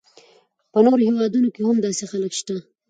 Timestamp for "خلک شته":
2.11-2.55